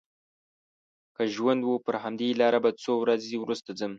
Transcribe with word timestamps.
که 1.15 1.23
ژوند 1.35 1.61
و 1.63 1.71
پر 1.85 1.95
همدې 2.03 2.29
لاره 2.39 2.59
به 2.63 2.71
څو 2.83 2.93
ورځې 3.03 3.35
وروسته 3.39 3.69
ځم. 3.79 3.89